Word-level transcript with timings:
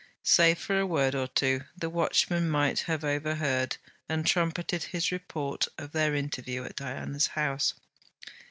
Save 0.23 0.57
for 0.57 0.79
a 0.79 0.85
word 0.87 1.13
or 1.13 1.27
two, 1.27 1.65
the 1.77 1.87
watchman 1.87 2.49
might 2.49 2.79
have 2.89 3.03
overheard 3.03 3.77
and 4.09 4.25
trumpeted 4.25 4.81
his 4.85 5.11
report 5.11 5.67
of 5.77 5.91
their 5.91 6.15
interview 6.15 6.63
at 6.63 6.75
Diana's 6.77 7.27
house. 7.27 7.75